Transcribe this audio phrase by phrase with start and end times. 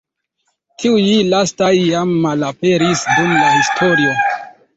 [0.83, 1.03] Tiuj
[1.33, 4.19] lastaj jam malaperis dum la historio.